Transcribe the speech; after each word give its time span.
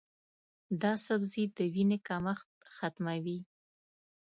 دا 0.81 0.93
سبزی 1.05 1.43
د 1.57 1.59
وینې 1.73 1.97
کمښت 2.07 2.49
ختموي. 2.75 3.39